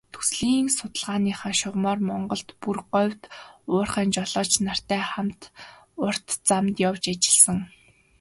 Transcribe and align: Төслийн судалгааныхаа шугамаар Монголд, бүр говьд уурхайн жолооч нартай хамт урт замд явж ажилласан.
Төслийн 0.15 0.67
судалгааныхаа 0.77 1.53
шугамаар 1.59 1.99
Монголд, 2.09 2.49
бүр 2.61 2.77
говьд 2.91 3.23
уурхайн 3.71 4.09
жолооч 4.15 4.51
нартай 4.65 5.01
хамт 5.11 5.41
урт 6.05 6.27
замд 6.47 6.75
явж 6.89 7.03
ажилласан. 7.13 7.59